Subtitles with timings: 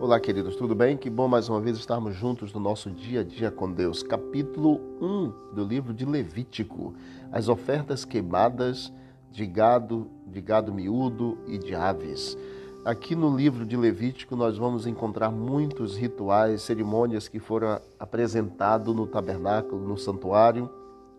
[0.00, 0.96] Olá, queridos, tudo bem?
[0.96, 4.00] Que bom mais uma vez estarmos juntos no nosso dia a dia com Deus.
[4.00, 6.94] Capítulo 1 do livro de Levítico:
[7.32, 8.92] As ofertas queimadas
[9.32, 12.38] de gado, de gado miúdo e de aves.
[12.84, 19.04] Aqui no livro de Levítico nós vamos encontrar muitos rituais, cerimônias que foram apresentados no
[19.04, 20.70] tabernáculo, no santuário,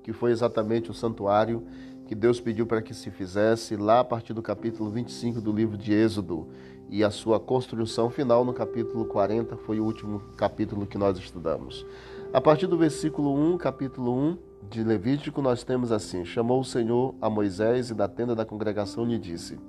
[0.02, 1.66] que foi exatamente o santuário
[2.07, 5.77] que Deus pediu para que se fizesse lá a partir do capítulo 25 do livro
[5.77, 6.48] de Êxodo
[6.89, 11.85] e a sua construção final no capítulo 40 foi o último capítulo que nós estudamos.
[12.34, 14.38] A partir do versículo 1, capítulo 1
[14.70, 19.05] de Levítico, nós temos assim: Chamou o Senhor a Moisés e da tenda da congregação
[19.05, 19.59] lhe disse: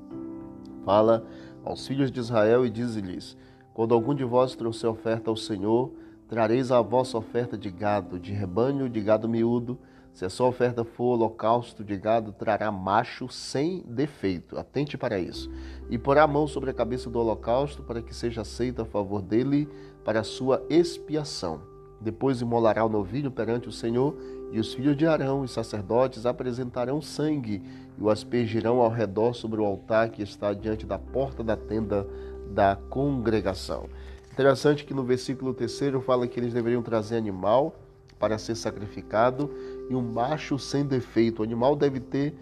[0.85, 1.27] Fala
[1.65, 3.37] aos filhos de Israel e dize-lhes:
[3.75, 5.93] Quando algum de vós trouxer oferta ao Senhor,
[6.29, 9.79] trareis a vossa oferta de gado, de rebanho, de gado miúdo,
[10.13, 14.59] se a sua oferta for holocausto de gado, trará macho sem defeito.
[14.59, 15.51] Atente para isso.
[15.89, 19.23] E porá a mão sobre a cabeça do holocausto para que seja aceito a favor
[19.23, 19.69] dele
[20.05, 21.63] para a sua expiação.
[22.01, 24.17] Depois imolará o novilho perante o Senhor,
[24.53, 27.63] e os filhos de Arão, os sacerdotes, apresentarão sangue
[27.97, 32.07] e o aspergirão ao redor sobre o altar que está diante da porta da tenda
[32.51, 33.89] da congregação.
[34.33, 37.77] Interessante que no versículo 3 fala que eles deveriam trazer animal
[38.19, 39.51] para ser sacrificado
[39.91, 41.41] e um macho sem defeito.
[41.41, 42.35] O animal deve ter,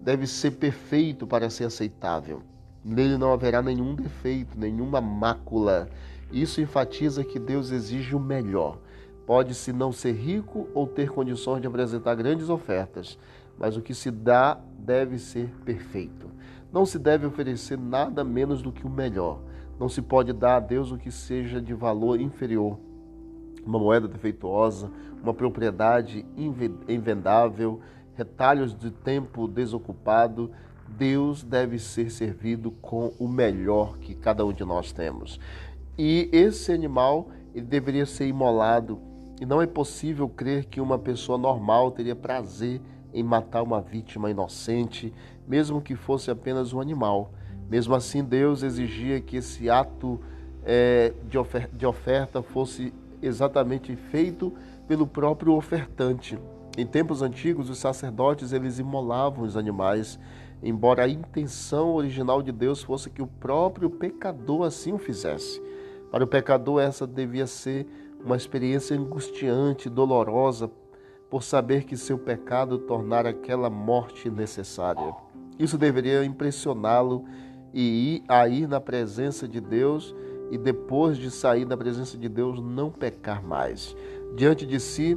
[0.00, 2.42] deve ser perfeito para ser aceitável.
[2.82, 5.90] Nele não haverá nenhum defeito, nenhuma mácula.
[6.32, 8.78] Isso enfatiza que Deus exige o melhor.
[9.26, 13.18] Pode-se não ser rico ou ter condições de apresentar grandes ofertas,
[13.58, 16.30] mas o que se dá deve ser perfeito.
[16.72, 19.40] Não se deve oferecer nada menos do que o melhor.
[19.78, 22.78] Não se pode dar a Deus o que seja de valor inferior
[23.64, 24.90] uma moeda defeituosa,
[25.22, 26.24] uma propriedade
[26.86, 27.80] invendável,
[28.14, 30.50] retalhos de tempo desocupado,
[30.86, 35.40] Deus deve ser servido com o melhor que cada um de nós temos.
[35.98, 39.00] E esse animal ele deveria ser imolado,
[39.40, 42.80] e não é possível crer que uma pessoa normal teria prazer
[43.12, 45.12] em matar uma vítima inocente,
[45.46, 47.32] mesmo que fosse apenas um animal.
[47.68, 50.20] Mesmo assim, Deus exigia que esse ato
[50.64, 51.12] é,
[51.72, 52.92] de oferta fosse
[53.24, 54.52] exatamente feito
[54.86, 56.38] pelo próprio ofertante.
[56.76, 60.18] Em tempos antigos, os sacerdotes eles imolavam os animais,
[60.62, 65.62] embora a intenção original de Deus fosse que o próprio pecador assim o fizesse.
[66.10, 67.86] Para o pecador, essa devia ser
[68.24, 70.70] uma experiência angustiante, dolorosa,
[71.30, 75.14] por saber que seu pecado tornara aquela morte necessária.
[75.58, 77.24] Isso deveria impressioná-lo
[77.72, 80.14] e ir a ir na presença de Deus
[80.50, 83.96] e depois de sair da presença de Deus não pecar mais.
[84.36, 85.16] Diante de si,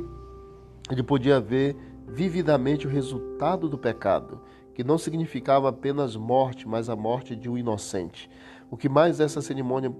[0.90, 1.76] ele podia ver
[2.08, 4.42] vividamente o resultado do pecado,
[4.74, 8.30] que não significava apenas morte, mas a morte de um inocente.
[8.70, 9.94] O que mais essa cerimônia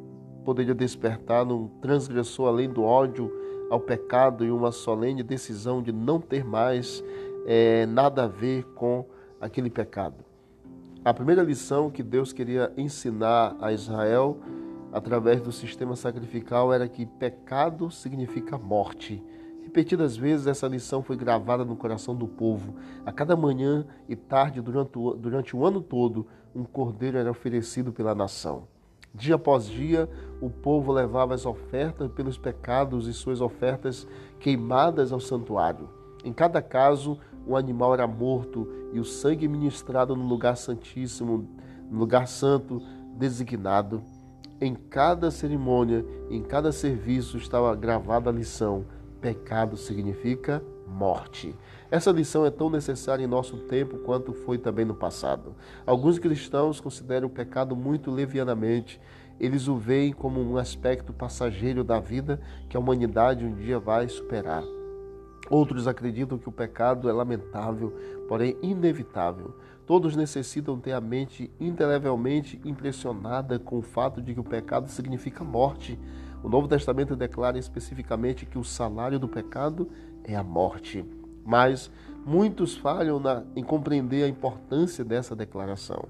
[0.46, 3.32] poderia despertar num transgressor além do ódio
[3.70, 7.04] ao pecado e uma solene decisão de não ter mais
[7.46, 9.06] é, nada a ver com
[9.42, 10.24] aquele pecado.
[11.04, 14.38] A primeira lição que Deus queria ensinar a Israel
[14.98, 19.24] através do sistema sacrificial era que pecado significa morte.
[19.62, 22.76] Repetidas vezes essa lição foi gravada no coração do povo.
[23.06, 26.26] A cada manhã e tarde, durante o, durante o ano todo,
[26.56, 28.68] um cordeiro era oferecido pela nação.
[29.14, 30.10] Dia após dia,
[30.42, 34.08] o povo levava as ofertas pelos pecados e suas ofertas
[34.40, 35.90] queimadas ao santuário.
[36.24, 41.48] Em cada caso, o animal era morto e o sangue ministrado no lugar santíssimo,
[41.90, 42.82] no lugar santo
[43.16, 44.02] designado.
[44.60, 48.86] Em cada cerimônia, em cada serviço estava gravada a lição:
[49.22, 51.54] pecado significa morte.
[51.92, 55.54] Essa lição é tão necessária em nosso tempo quanto foi também no passado.
[55.86, 59.00] Alguns cristãos consideram o pecado muito levianamente.
[59.40, 64.10] Eles o veem como um aspecto passageiro da vida que a humanidade um dia vai
[64.10, 64.64] superar.
[65.52, 67.94] Outros acreditam que o pecado é lamentável,
[68.28, 69.54] porém inevitável.
[69.88, 75.46] Todos necessitam ter a mente indelevelmente impressionada com o fato de que o pecado significa
[75.46, 75.98] morte.
[76.44, 79.90] O Novo Testamento declara especificamente que o salário do pecado
[80.26, 81.06] é a morte.
[81.46, 81.90] Mas
[82.26, 86.04] muitos falham na, em compreender a importância dessa declaração.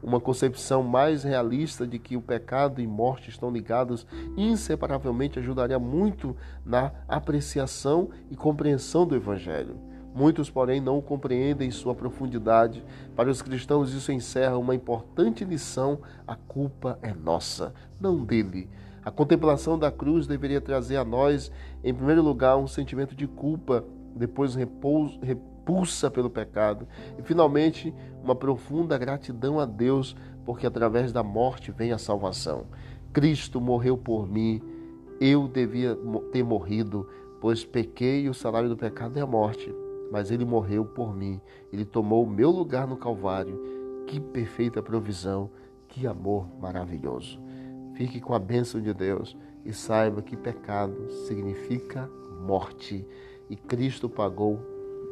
[0.00, 6.36] Uma concepção mais realista de que o pecado e morte estão ligados inseparavelmente ajudaria muito
[6.64, 9.93] na apreciação e compreensão do Evangelho.
[10.14, 12.84] Muitos, porém, não compreendem sua profundidade.
[13.16, 18.70] Para os cristãos, isso encerra uma importante lição: a culpa é nossa, não dele.
[19.04, 21.50] A contemplação da cruz deveria trazer a nós,
[21.82, 23.84] em primeiro lugar, um sentimento de culpa,
[24.14, 26.86] depois repouso, repulsa pelo pecado
[27.18, 32.66] e, finalmente, uma profunda gratidão a Deus, porque através da morte vem a salvação.
[33.12, 34.62] Cristo morreu por mim,
[35.20, 35.98] eu devia
[36.32, 37.06] ter morrido,
[37.40, 39.83] pois pequei e o salário do pecado é a morte.
[40.14, 41.40] Mas ele morreu por mim,
[41.72, 43.60] ele tomou o meu lugar no Calvário.
[44.06, 45.50] Que perfeita provisão,
[45.88, 47.40] que amor maravilhoso.
[47.94, 52.08] Fique com a bênção de Deus e saiba que pecado significa
[52.46, 53.04] morte
[53.50, 54.60] e Cristo pagou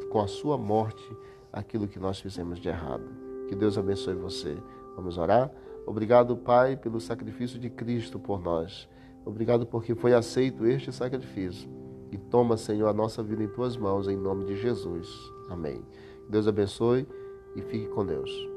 [0.09, 1.03] com a sua morte
[1.51, 3.03] aquilo que nós fizemos de errado.
[3.49, 4.57] Que Deus abençoe você.
[4.95, 5.51] Vamos orar?
[5.85, 8.87] Obrigado, Pai, pelo sacrifício de Cristo por nós.
[9.25, 11.82] Obrigado porque foi aceito este sacrifício.
[12.13, 15.09] E toma, Senhor, a nossa vida em tuas mãos, em nome de Jesus.
[15.49, 15.83] Amém.
[16.29, 17.07] Deus abençoe
[17.55, 18.52] e fique com Deus.